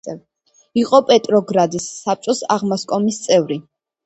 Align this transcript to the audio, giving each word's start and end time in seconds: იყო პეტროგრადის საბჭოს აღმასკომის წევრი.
იყო 0.83 1.01
პეტროგრადის 1.09 1.85
საბჭოს 1.99 2.41
აღმასკომის 2.57 3.21
წევრი. 3.29 3.61